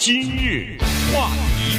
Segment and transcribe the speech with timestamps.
[0.00, 0.78] 今日
[1.12, 1.76] 话题，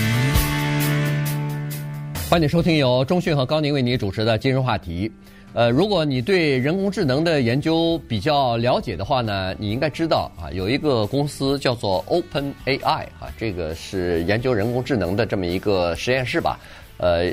[2.29, 5.11] 欢迎收听由中讯和高宁为你主持的今日话题。
[5.53, 16.59] 呃，如果你对人工智能的研究比较了解的话呢，你应该知道啊，有一个公司叫做 OpenAI 啊，这个是研究人工智能的这么一个实验室吧。
[16.97, 17.25] 呃，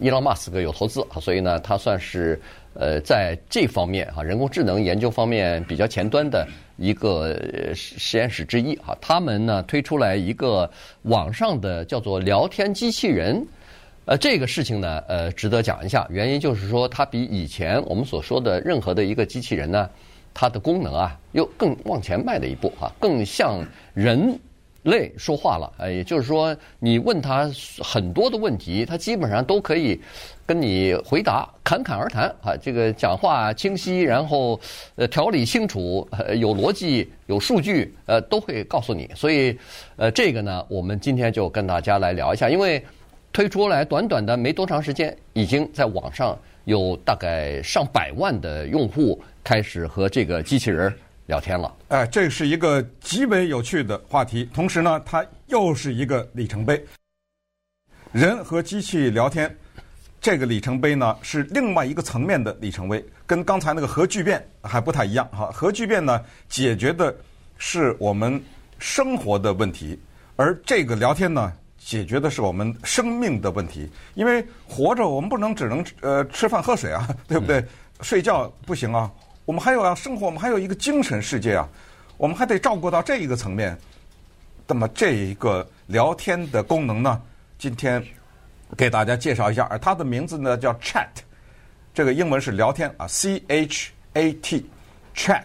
[0.00, 2.40] 伊隆马斯克有投资，所以呢，他算是
[2.72, 6.48] 呃在这方面哈，人工智能研究方面比较前端的
[6.80, 7.38] 一个
[7.74, 8.96] 实验室之一哈。
[9.00, 10.68] 他们呢推出来一个
[11.02, 13.46] 网上的叫做聊天机器人。
[14.06, 16.04] 呃，这个事情呢，呃，值得讲一下。
[16.10, 19.88] 原因就是说，它比以前我们所说的任何的一个机器人呢，
[20.34, 24.36] 它的功能啊，又更往前迈了一步啊，更像人
[24.82, 25.72] 类说话了。
[25.78, 27.50] 呃，也就是说，你问他
[27.82, 30.00] 很多的问题，他基本上都可以
[30.46, 32.56] 跟你回答，侃侃而谈啊。
[32.60, 34.58] 这个讲话清晰，然后
[34.96, 39.10] 呃条理清楚，呃，有逻辑，有数据，呃，都会告诉你。
[39.14, 39.58] 所以，
[39.96, 42.82] 呃，这个呢，我们今天就跟大家来聊一下，因为。
[43.32, 50.92] 推出来短短的没多长时间，已经在网上有大概上百万的用户开始和这个机器人
[51.30, 51.72] 聊天了。
[51.88, 56.84] 哎，这是一个极为有趣的话题，同时呢，它又是一个里程碑。
[58.10, 59.56] 人和机器聊天，
[60.20, 65.48] 这个里程碑呢，是另外一个层面的里程碑，跟刚才那个核聚变还不太一样哈。
[65.52, 67.14] 核聚变呢，解决的
[67.58, 68.42] 是我们
[68.80, 69.96] 生活的问题，
[70.34, 77.64] 而这个聊天呢，解决的是我们生命的问题，因为活着我们不能只能呃吃饭喝水啊，对不对？
[78.00, 79.08] 睡觉不行啊，
[79.50, 81.68] 我们还有要生活，我们还有一个精神世界啊，
[82.16, 83.76] 我们还得照顾到这一个层面。
[84.64, 87.20] 那么这一个聊天的功能呢，
[87.58, 88.00] 今天
[88.76, 91.08] 给大家介绍一下，而它的名字呢叫 Chat，
[91.92, 95.42] 这个英文是聊天啊，C H A T，Chat，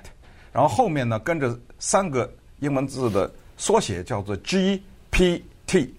[0.53, 5.95] 然后后面呢跟着三个英文字的缩写叫做 G P T。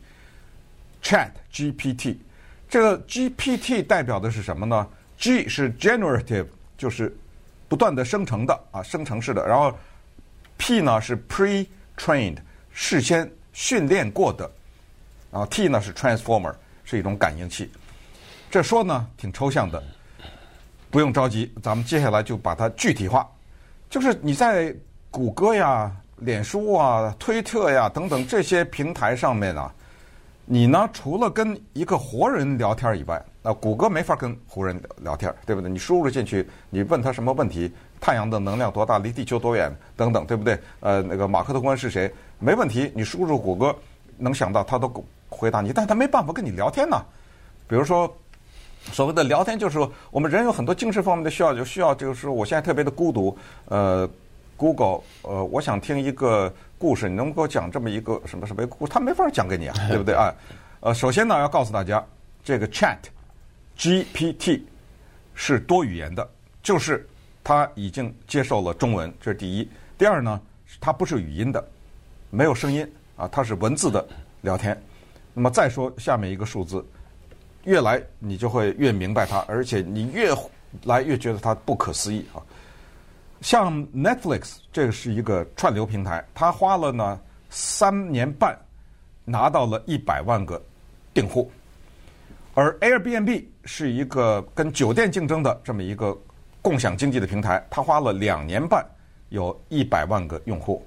[1.03, 2.19] Chat GPT，
[2.69, 4.87] 这个 GPT 代表的是什么呢
[5.19, 6.47] ？G 是 generative，
[6.79, 7.13] 就是
[7.69, 9.47] 不断的生成的啊，生成式的。
[9.47, 9.73] 然后
[10.57, 12.39] P 呢是 pre-trained，
[12.73, 14.51] 事先训练过的。
[15.31, 16.55] 然后 T 呢是 transformer，
[16.85, 17.71] 是一种感应器。
[18.51, 19.83] 这说呢挺抽象的，
[20.91, 23.29] 不用着急，咱们接下来就把它具体化。
[23.91, 24.75] 就是你在
[25.11, 29.73] 谷歌呀、脸书啊、推特呀等等这些平台上面啊。
[30.48, 30.89] 你呢？
[30.92, 35.68] 除了跟一个活人聊天以外，那谷歌没法跟活人聊天，对不对？
[35.68, 37.68] 你输入进去，你问他什么问题？
[38.01, 38.96] 太阳的能量多大？
[38.98, 39.74] 离地球多远？
[39.96, 40.56] 等等，对不对？
[40.79, 42.08] 呃，那个马克吐温是谁？
[42.39, 43.74] 没问题，你输入谷歌，
[44.18, 44.89] 能想到他都
[45.29, 46.96] 回答你，但他没办法跟你聊天呢。
[47.67, 48.08] 比如说，
[48.92, 54.08] 所谓的聊天，就是说我们人有很多精神方面的需要，就需要就是我现在特别的孤独，呃。
[54.56, 58.92] Google，呃，我想听一个故事，你能给我讲这么一个什么什么故事？
[58.92, 60.33] 他没法讲给你啊， 对不对啊？
[60.80, 62.05] 呃，首先呢，要告诉大家，
[62.44, 62.98] 这个 Chat
[63.77, 64.62] GPT
[65.34, 66.28] 是多语言的，
[66.62, 67.06] 就是
[67.44, 69.68] 它已经接受了中文，这是第一。
[69.98, 70.40] 第二呢，
[70.80, 71.62] 它不是语音的，
[72.30, 74.06] 没有声音啊，它是文字的
[74.42, 74.80] 聊天。
[75.34, 76.84] 那么再说下面一个数字，
[77.64, 80.34] 越来你就会越明白它，而且你越
[80.84, 82.40] 来越觉得它不可思议啊。
[83.41, 87.20] 像 Netflix 这个是一个串流平台，它花了呢
[87.51, 88.58] 三年半
[89.24, 90.61] 拿到了一百万个
[91.13, 91.51] 订户，
[92.55, 96.17] 而 Airbnb 是一个跟酒店竞争的这么一个
[96.63, 98.85] 共享经济的平台，它花了两年半
[99.29, 100.85] 有一百万个用户。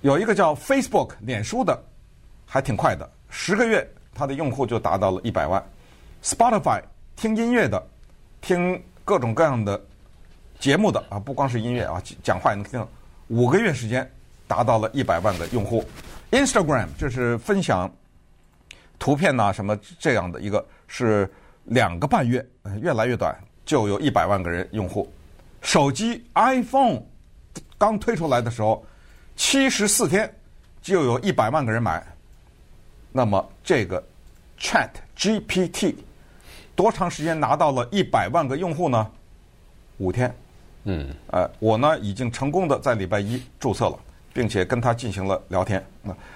[0.00, 1.78] 有一个叫 Facebook 脸书的
[2.46, 5.62] 还挺快的，十个月它的用户就达到了一百万。
[6.24, 6.80] Spotify
[7.14, 7.80] 听音乐的，
[8.40, 9.80] 听各种各样的。
[10.62, 12.86] 节目的啊，不光是音乐啊，讲话也能听。
[13.26, 14.08] 五个月时间
[14.46, 15.84] 达到了一百万个用户。
[16.30, 17.92] Instagram 就是分享
[18.96, 21.28] 图片呐、什么这样的一个，是
[21.64, 22.46] 两个半月，
[22.80, 25.12] 越来越短，就有一百万个人用户。
[25.62, 27.02] 手机 iPhone
[27.76, 28.86] 刚推出来的时候，
[29.34, 30.32] 七十四天
[30.80, 32.06] 就有一百万个人买。
[33.10, 34.00] 那么这个
[34.60, 35.96] Chat GPT
[36.76, 39.10] 多长时间拿到了一百万个用户呢？
[39.98, 40.32] 五天。
[40.84, 43.98] 嗯，呃，我呢已经成功的在礼拜一注册了，
[44.32, 45.84] 并且跟他进行了聊天。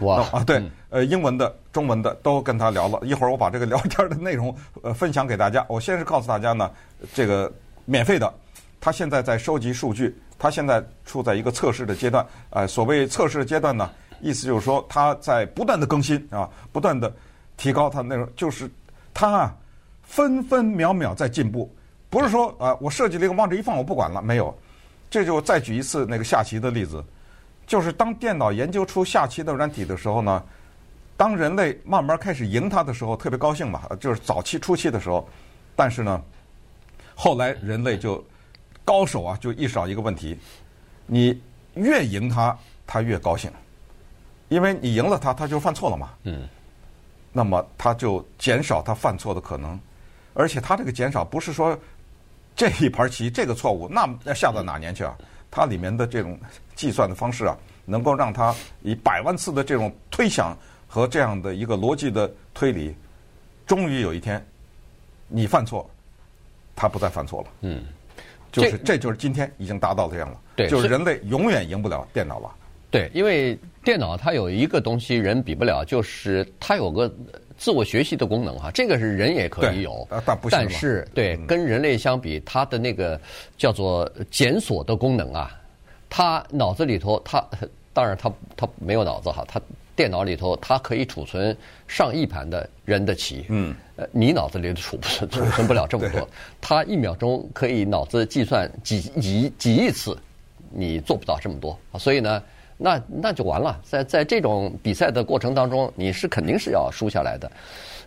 [0.00, 3.30] 哇啊，对，呃，英文的、中文的都跟他聊了一会儿。
[3.30, 5.64] 我把这个聊天的内容呃分享给大家。
[5.68, 6.70] 我先是告诉大家呢，
[7.12, 7.52] 这个
[7.84, 8.32] 免费的，
[8.80, 12.24] 他现在在收集数据，他现在处在一个测试的阶段。
[12.50, 13.90] 呃，所谓测试的阶段呢，
[14.20, 17.12] 意思就是说他在不断的更新啊，不断的
[17.56, 18.70] 提高他的内容，就是
[19.12, 19.56] 他啊
[20.02, 21.68] 分分秒秒在进步。
[22.16, 24.56] 不是说啊，我设计了一个往这一放，我不管了，没有。
[25.10, 27.04] 这就再举一次那个下棋的例子，
[27.66, 30.42] 就是当电脑研究出下棋的软体的时候呢，
[31.14, 35.28] 当人类慢慢开始赢它的时候，特别高兴嘛，就是早期初期的时候。
[35.76, 36.22] 但是呢，
[37.14, 38.24] 后来人类就
[38.82, 40.38] 高手啊，就意识到一个问题：
[41.04, 41.38] 你
[41.74, 43.52] 越赢他，他越高兴，
[44.48, 46.08] 因为你赢了他，他就犯错了嘛。
[46.22, 46.48] 嗯。
[47.30, 49.78] 那么他就减少他犯错的可能，
[50.32, 51.78] 而且他这个减少不是说
[52.56, 55.16] 这一盘棋这个错误，那要下到哪年去啊？
[55.50, 56.38] 它里面的这种
[56.74, 60.56] 计算的方式啊，能够让它以百万次的这种推想
[60.88, 62.94] 和这样的一个逻辑的推理，
[63.66, 64.44] 终于有一天
[65.28, 65.88] 你犯错，
[66.74, 67.48] 它不再犯错了。
[67.60, 67.84] 嗯，
[68.50, 70.40] 就是这就是今天已经达到这样了。
[70.56, 72.50] 对，就是人类永远赢不了电脑了。
[72.90, 77.12] 对，因为电脑它有一个东西人比不了，就是它有个
[77.56, 83.20] 自我学习的功能哈，这个是人也可以有，但不是，但是对跟人类相比，它的那个
[83.56, 85.58] 叫做检索的功能啊，
[86.08, 87.44] 它脑子里头它
[87.92, 89.60] 当然它它没有脑子哈，它
[89.94, 91.56] 电脑里头它可以储存
[91.88, 96.28] 上亿盘的人的棋，嗯，呃，你脑子里储不储存不了这么多，
[96.60, 100.16] 它一秒钟可以脑子计算几几几亿次，
[100.70, 102.42] 你做不到这么多，所以呢。
[102.78, 107.50] 那那就完了，在在这种比赛的过程当中，你是肯定是要输下来的。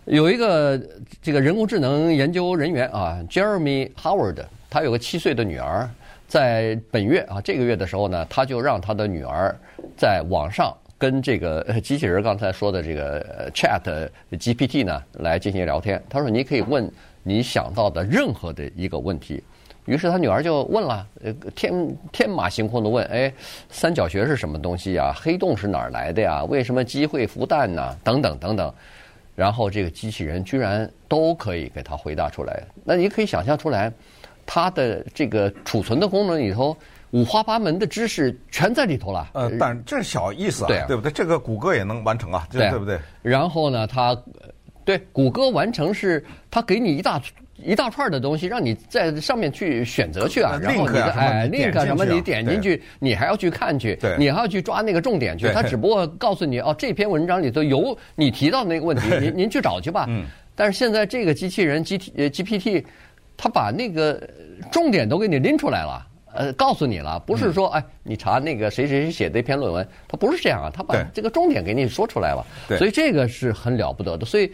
[0.06, 0.80] 有一个
[1.22, 5.90] 这个人工智能研究人员啊，Jeremy Howard，他有个七岁的女儿，
[6.28, 9.56] 在本月啊这个月的时候呢，他就让他的女儿
[9.98, 16.02] 在网上跟这个 机器人刚才说的这个 Chat GPT 呢来进行聊天。
[16.10, 16.90] 他说：“你可以问
[17.24, 19.44] 你想到的任何的一个问题。”
[19.86, 23.34] 于是他女儿就问了，呃，天天马行空的问，哎，
[23.70, 25.12] 三角学是什么东西呀？
[25.16, 26.44] 黑洞是哪儿来的呀？
[26.44, 27.96] 为什么鸡会孵蛋呢？
[28.04, 28.72] 等等等等。
[29.36, 32.62] 然后这个机器人居然都可以给他回答出来。
[32.84, 33.92] 那你可以想象出来，
[34.46, 36.76] 它的这个储存的功能里头，
[37.12, 39.30] 五花八门的知识全在里头了。
[39.34, 41.10] 呃，但这是小意思啊，对啊，对不对？
[41.10, 43.00] 这个谷歌也能完成啊，对，对不对？
[43.22, 44.16] 然后呢，它
[44.84, 47.20] 对谷歌完成是，它给你一大。
[47.64, 55.48] 一大串的东西，让你在上面去选择去啊，然后你的哎，link 什么你点进去，你还要去看去，你还要去抓那个重点去。
[55.50, 60.08] 他只不过告诉你哦，这篇文章里头有你提到的那个问题， 您您去找去吧。
[60.56, 62.86] 但是现在这个机器人 G T 呃 G P T，
[63.38, 64.22] 他把那个
[64.72, 72.46] 重点都给你拎出来了，呃，告诉你了，不是说哎，你查那个谁谁谁写的一篇论文，他不是这样啊，他把这个重点给你说出来了。
[72.78, 74.52] 所以这个是很了不得的，所以。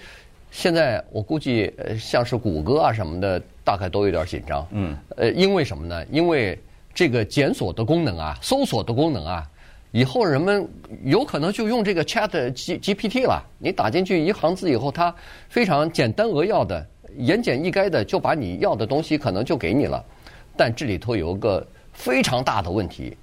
[0.52, 4.66] 现在我估计，呃，像是谷歌啊什么的，大概都有点紧张。
[4.72, 4.98] 嗯。
[5.18, 6.06] 呃，因为什么呢？
[6.10, 6.58] 因为
[6.94, 9.46] 这个检索的功能啊，搜索的功能啊，
[9.92, 10.66] 以后人们
[11.04, 13.44] 有可能就用这个 Chat G GPT 了。
[13.60, 15.14] 你打进去一行字以后，它
[15.50, 16.88] 非常简单扼要的、
[17.18, 20.02] 言简意赅的就把你要的东西可能就给你了。
[20.56, 23.18] 但这里头有一个非常大的问题，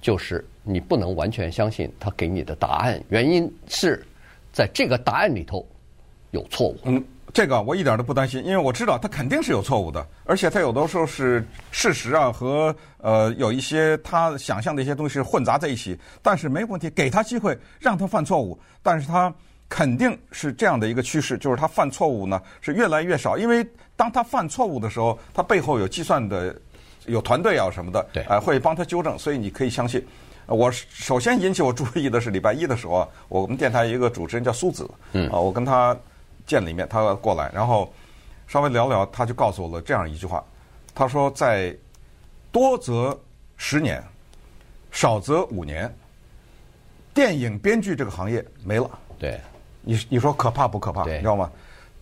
[0.00, 3.02] 就是你不能完全相信他给你的答案。
[3.08, 4.00] 原因是
[4.52, 5.66] 在这个答案里头。
[6.30, 7.02] 有错误，嗯，
[7.32, 19.32] 这个我一点都不担心，因为我知道他肯定是有错误的，而且他有的时候是事实啊和呃有一些他想象的一些东西混杂在一起，但是没问题，给他机会让他犯错误，但是他
[19.68, 23.66] 肯定是这样的一个趋势，就是他犯错误呢是越来越少，因为
[23.96, 26.54] 当他犯错误的时候，他背后有计算的
[27.06, 30.04] 有团队啊什么的，对，呃会帮他纠正，所以你可以相信。
[30.46, 35.96] 我首先引起我注意的是礼拜一的时候啊，我们电台一个主持人叫苏子，嗯，啊我跟他。
[36.48, 37.92] 见里面，他过来，然后
[38.48, 40.42] 稍微聊聊，他就告诉我了这样一句话。
[40.94, 41.76] 他说，在
[42.50, 43.16] 多则
[43.58, 44.02] 十年，
[44.90, 45.94] 少则五年，
[47.12, 48.90] 电影编剧这个行业没了。
[49.18, 49.38] 对，
[49.82, 51.04] 你你说可怕不可怕？
[51.04, 51.52] 你知道吗？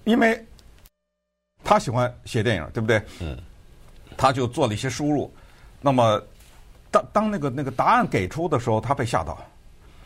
[0.05, 0.43] 因为
[1.65, 3.03] 他喜欢写电影，对不对？
[3.21, 3.37] 嗯。
[4.17, 5.31] 他就做了一些输入，
[5.81, 6.23] 那么
[6.91, 9.37] 当当那个那个答案给出的时候，他被吓到。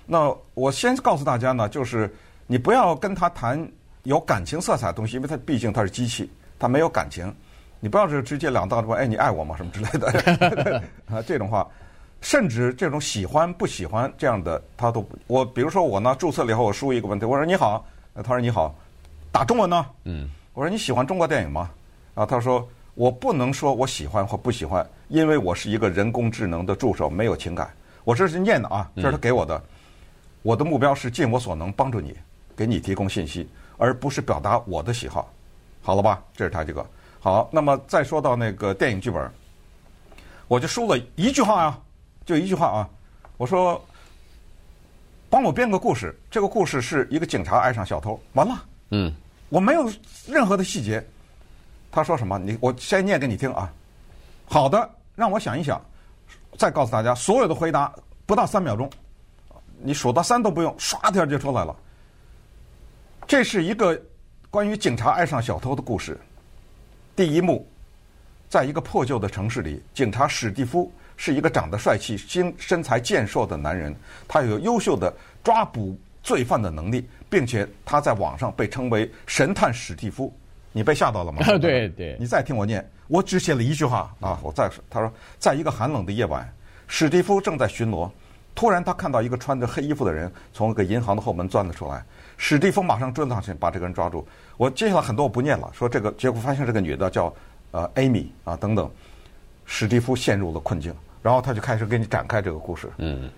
[0.07, 2.13] 那我先告诉大家呢，就是
[2.47, 3.71] 你不要跟他谈。
[4.05, 7.33] 有感情色彩的东西，因为它毕竟它是机器，它没有感情。
[7.81, 9.57] 你不要是直截了当的说，哎，你爱我吗？
[9.57, 11.67] 什么之类的 啊，这种话，
[12.21, 18.75] 甚至这种喜欢不喜欢这样的，他都我比如说我呢，注册了以后，我输一个问题，我说你好，他说你好，
[19.33, 19.87] 打中文呢？
[20.05, 21.71] 嗯，我说你喜欢中国电影吗？
[22.15, 27.71] 啊，他说我不能说我喜欢或不喜欢，因为我是一个人工智能的助手，没有情感。
[28.05, 29.63] 我这是念的啊，这是他给我的，嗯、
[30.43, 32.15] 我的目标是尽我所能帮助你，
[32.61, 33.49] 给你提供信息。
[33.83, 35.33] 而不是表达我的喜好，
[35.81, 36.23] 好了吧？
[36.37, 36.85] 这是他这个
[37.19, 37.49] 好。
[37.51, 39.33] 那么再说到那个电影剧本，
[40.49, 41.81] 我就说了一句话啊，
[42.27, 42.87] 就一句话啊。
[43.39, 43.83] 我说，
[45.31, 48.63] 帮我编个故事，这个故事是一个警察爱上小偷，完了。
[48.91, 49.11] 嗯，
[49.49, 49.91] 我没有
[50.29, 51.03] 任何的细节。
[51.91, 52.39] 他说什么？
[52.39, 53.73] 你我先念给你听啊。
[54.45, 55.81] 好的，让我想一想，
[56.59, 57.91] 再告诉大家，所有的回答
[58.27, 58.91] 不到三秒钟，
[59.79, 61.75] 你数到三都不用，唰一下就出来了。
[63.31, 63.97] 这是一个
[64.51, 66.19] 关于警察爱上小偷的故事。
[67.15, 67.65] 第一幕，
[68.49, 73.95] 在一个破旧的城市里，警察史蒂夫是一个长得帅气、身身材健硕的男人，
[74.27, 80.37] 他有优秀的抓捕罪犯的能力，并且他在网上被称为“神探史蒂夫”。
[80.73, 81.41] 你被吓到了吗？
[81.59, 82.17] 对对。
[82.19, 84.41] 你再听我念，我只写了一句话啊！
[84.43, 86.53] 我再说，他说，在一个寒冷的夜晚，
[86.89, 88.11] 史蒂夫正在巡逻，
[88.61, 92.05] 突然他看到一个穿着黑衣服的人从一个银行的后门钻了出来。
[92.37, 94.29] 史蒂夫马上追上去，把这个人抓住。
[94.59, 97.35] 我接下来很多我不念了，说这个结果发现这个女的叫
[97.71, 98.91] 呃 Amy 啊等等。
[99.65, 102.91] 史蒂夫陷入了困境，然后他就开始给你展开这个故事。
[102.99, 103.31] 嗯，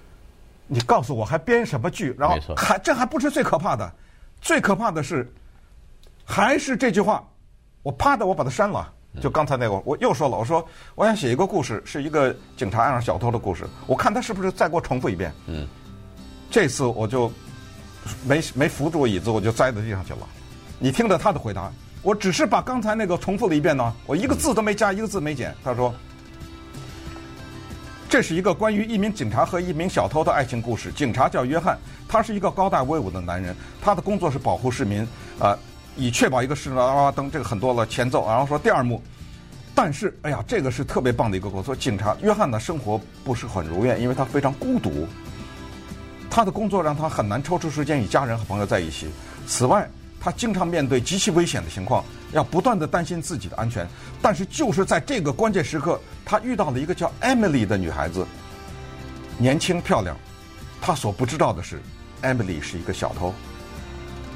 [0.66, 2.12] 你告诉我还编什么剧？
[2.18, 3.92] 然后还这还不是最可怕的，
[4.40, 5.32] 最可怕的是。
[6.24, 7.22] 还是这句话，
[7.84, 8.92] 我啪的我把它删了。
[9.20, 13.66] 就刚才那个，我又说了，我说我想写一个故事，是一个警察爱上小偷的故事。
[13.86, 15.32] 我看他是不是再给我重复一遍。
[15.46, 15.68] 嗯。
[16.50, 17.30] 这次我就
[18.26, 20.20] 没没扶住椅子，我就栽到地上去了。
[20.78, 21.70] 你听着他的回答，
[22.02, 25.54] 我只是把刚才那个重复了一遍呢，我一个字都没加，一个字没减。
[25.62, 25.94] 他说
[28.08, 30.92] ：“这是一个关于一名警察和一名小偷的爱情故事。
[30.92, 31.78] 警察叫约翰，
[32.08, 35.06] 他是一个高大威武的男人，他的工作是保护市民
[35.38, 35.58] 啊。”
[35.96, 39.02] 以确保一个事啊啊等这个很多了前奏，然后说第二幕，
[39.74, 41.74] 但是哎呀，这个是特别棒的一个工作。
[41.74, 45.06] 警察约翰的生活不是很如愿，因为他非常孤独，
[46.30, 49.10] 他的工作让他很难抽出时间与家人和朋友在一起。
[49.46, 49.88] 此外，
[50.20, 53.86] 他经常面对极其危险的情况，要不断的担心自己的安全。
[54.20, 58.26] 但是就是在这个关键时刻，他遇到了一个叫 Emily 的女孩子，
[59.36, 60.16] 年轻漂亮。
[60.80, 61.80] 他所不知道的是
[62.22, 63.34] ，Emily 是一个小偷。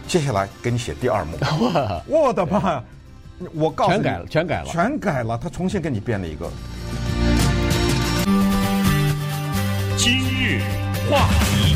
[0.09, 1.37] 接下来给你写第二幕，
[2.07, 2.85] 我的妈呀！
[3.53, 5.37] 我告诉你，全改了，全改了，全改了。
[5.37, 6.49] 他重新给你编了一个。
[9.97, 10.61] 今日
[11.11, 11.75] 话题，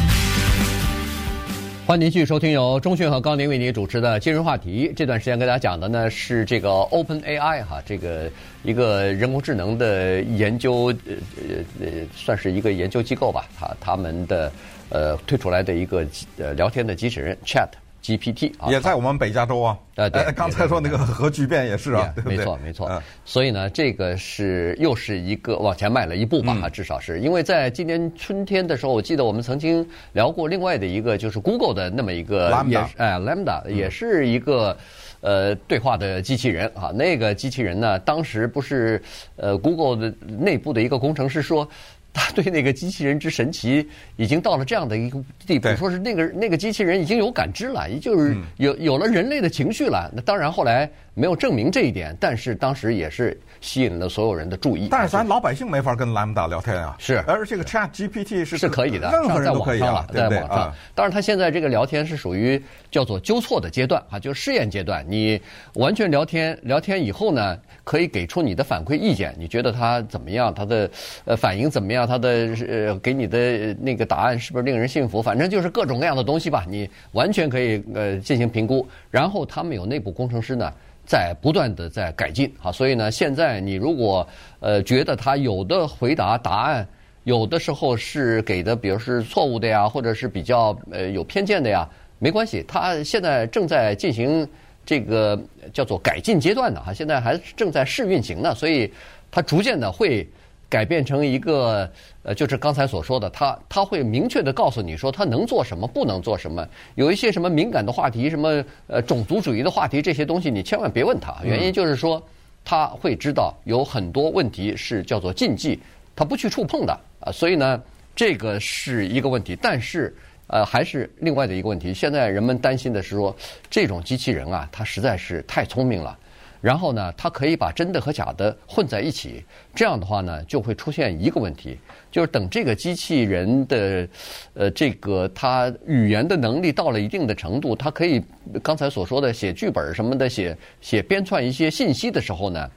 [1.86, 4.88] 欢迎您继续收听由中迅和高宁为您主持的《今日话题》。
[4.94, 8.30] 这段时间跟大家讲的呢是这个 Open AI 哈，这个
[8.62, 13.44] 一个人工智能的研究，呃呃呃，算是一个研究机构吧。
[13.58, 14.52] 他他们的
[14.88, 16.06] 呃推出来的一个
[16.38, 17.68] 呃聊天的机器人 Chat。
[18.02, 19.78] GPT 啊，也在我们北加州啊。
[19.96, 22.36] 呃，对， 刚才说那个核聚变也是啊，对对？
[22.36, 23.02] 没错，没错。
[23.24, 34.74] 所以呢，这个是又是一个往前迈了一步吧，至少是因为在今年春天的时候，我记得我们曾经聊过另外的一个，就是 Google 的那么一个也哎，Lambda 也是一个
[35.20, 36.90] 呃对话的机器人啊。
[36.94, 39.02] 那个机器人呢，当时不是
[39.36, 41.68] 呃 Google 的内部的一个工程师说。
[42.12, 43.86] 他对那个机器人之神奇
[44.16, 50.10] 已经到了这样的一个地步，说是那个那个机器人已经有感知了，也就是有有了人类的情绪了。
[50.14, 50.90] 那当然后来
[51.20, 54.88] 没有证明这一点，但是当时也是吸引了所有人的注意。
[54.90, 60.56] 但是咱老百姓没法跟 Lambda 聊天啊，是，而这个 Chat GPT 是是可以的，任何人都可以啊，在网上。
[60.56, 62.58] 啊、当然，他现在这个聊天是属于
[62.90, 65.04] 叫做纠错的阶段啊，就是试验阶段。
[65.06, 65.38] 你
[65.74, 70.54] 完全聊天，聊天以后呢，可以给出你的反馈意见，你觉得他怎么样？
[70.54, 70.90] 他的
[71.26, 72.06] 呃反应怎么样？
[72.06, 72.28] 他的
[72.66, 75.20] 呃给你的那个答案是不是令人信服？
[75.20, 78.88] 反正就是各种各样的东西吧，你完全可以呃进行评估。
[79.10, 80.72] 然后他们有内部工程师呢。
[81.10, 84.24] 在不断的在改进，啊，所以呢，现在你如果
[84.60, 86.86] 呃觉得他有的回答答案
[87.24, 91.84] 有的时候是给的，比如是错误的呀，或者是比较呃有偏见的呀，
[92.20, 94.48] 没关系，他现在正在进行
[94.86, 95.36] 这个
[95.72, 98.88] 叫做改进阶段的哈，现在还正在试运行呢，所以
[99.32, 100.24] 他逐渐的会。
[100.70, 101.90] 改变成一个
[102.22, 106.66] 呃，就是刚才所说的，他他会明确的告诉你说他能做什么，不能做什么。
[106.94, 111.34] 有一些什么敏感的话题，什么呃种族主义的话题，这些东西你千万别问他。
[111.42, 112.22] 原因就是说
[112.64, 115.76] 他会知道有很多问题是叫做禁忌，
[116.14, 117.32] 他不去触碰的啊。
[117.32, 117.82] 所以呢，
[118.14, 119.58] 这个是一个问题。
[119.60, 120.14] 但是
[120.46, 121.92] 呃，还是另外的一个问题。
[121.92, 123.34] 现在人们担心的是说，
[123.68, 126.16] 这种机器人啊，它实在是太聪明了。
[126.60, 129.42] 然后呢，它可以把真的和假的混在一起，
[129.74, 131.78] 这样的话呢，就会出现一个问题，
[132.10, 134.06] 就是等这个机器人的，
[134.52, 138.22] 呃，这个它语言的能力到了一定的程度，它可以
[138.62, 142.70] 刚才所说的写剧本什么的，写写编撰一些信息的时候呢，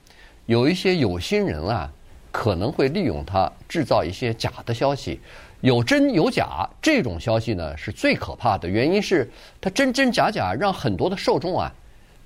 [0.46, 1.92] 有一些有心人啊，
[2.32, 5.20] 可能会利用它制造一些假的消息，
[5.60, 11.70] 有真有假，这种消息呢是最可怕的，原因是它真真假假，让很多的受众啊。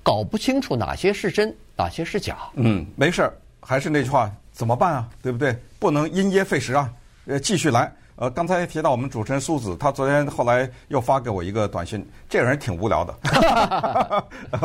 [0.08, 2.38] 搞不清楚哪些是真，哪些是假。
[2.54, 5.06] 嗯，没事儿，还是那句话，怎么办啊？
[5.22, 5.54] 对不对？
[5.78, 6.90] 不能因噎废食啊！
[7.26, 7.92] 呃，继续来。
[8.16, 13.14] 呃，刚才提到我们主持人苏子，他昨天后来又发给我一个短信，这个人挺无聊的。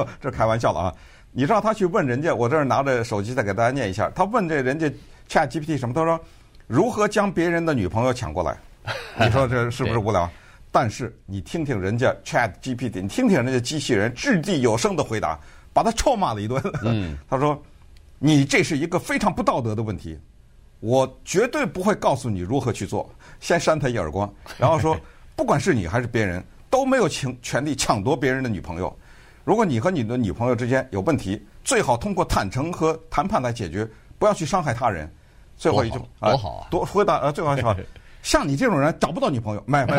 [0.22, 0.96] 这开玩笑了啊！
[1.34, 4.10] 你知道他去问人家，我这儿拿着手机再给大家念一下。
[4.16, 4.90] 他问这人家
[5.28, 5.94] ChatGPT 什么？
[5.94, 6.18] 他说
[6.68, 8.58] 如何将别人的女朋友抢过来？
[9.20, 10.30] 你说这是不是无聊？
[10.74, 15.40] 但是你听听人家 Chat GPT，你听听人家机器人掷地有声的回答，
[15.72, 16.60] 把他臭骂了一顿。
[16.84, 17.62] 嗯， 他说
[18.18, 20.18] ：“你这是一个非常不道德的问题，
[20.80, 23.08] 我绝对不会告诉你如何去做。”
[23.40, 25.00] 先扇他一耳光，然后说
[25.38, 28.92] ：“不管是你还是别人，都没有权权利抢夺别人的女朋友。
[29.44, 33.88] 如果你和你的女朋友之间有问题，最好通过坦诚和谈判来解决，
[34.18, 35.08] 不要去伤害他人。”
[35.56, 36.68] 最后一句多好啊！
[36.72, 37.78] 多回答呃，最后一句话。
[38.24, 39.98] 像你这种人找不到女朋友， 没没，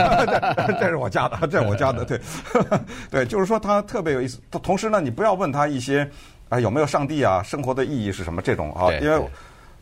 [0.66, 2.20] 这这是我家的， 这是我家的，对，
[3.10, 4.40] 对，就是说他特别有意思。
[4.50, 6.10] 同时呢，你不要问他一些
[6.48, 9.22] 啊有没有上帝啊，生活的意义是什么这种啊，因为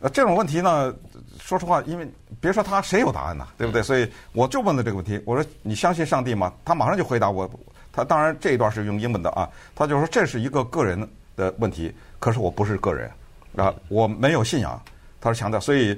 [0.01, 0.93] 呃这种问题呢，
[1.41, 2.07] 说实话，因为
[2.41, 3.81] 别说他谁有答案呢，对不对？
[3.81, 6.53] 所以我就问了这个问题，我说你相信上帝吗？
[6.65, 7.49] 他马上就回答我，
[7.93, 13.09] 他当然这一段是用英文的啊，他就说这是一个个人的问题，可是我不是个人
[13.57, 14.83] 啊，我没有信仰，
[15.21, 15.97] 他是强调，所以。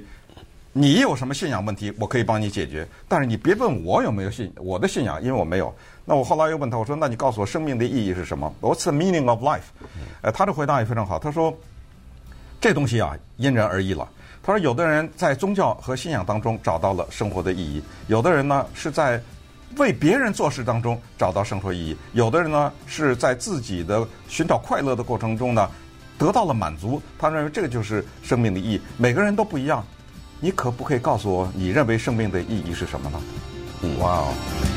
[0.77, 2.85] 你有什么信仰问题，我可以帮你解决。
[3.07, 5.73] 但是你别问我有没有信我的信仰，因为我没有。
[6.03, 9.61] 那我后来又问他，我说：“那你告诉我生命的意义是什么？What's the meaning of life？”
[10.19, 11.17] 呃，他的回答也非常好。
[11.17, 11.57] 他说
[12.59, 14.05] ：“这东西啊，因人而异了。”
[14.43, 19.17] 他说：“有的人在宗教和信仰当中找到了生活的意义，有的人呢是在
[19.77, 25.71] 为别人做事当中找到生活意义，有的人呢是在自己的寻找快乐的过程中呢
[26.17, 27.01] 得到了满足。
[27.17, 28.81] 他认为这个就是生命的意义。
[28.97, 29.81] 每个人都不一样。”
[30.39, 33.19] 你可不可以告诉我，你认为生命的意义是什么呢？
[33.99, 34.74] 哇哦！